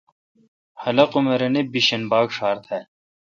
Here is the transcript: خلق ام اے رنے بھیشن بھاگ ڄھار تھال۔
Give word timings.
خلق 0.81 1.11
ام 1.17 1.25
اے 1.31 1.35
رنے 1.41 1.61
بھیشن 1.71 2.01
بھاگ 2.11 2.27
ڄھار 2.35 2.55
تھال۔ 2.65 2.83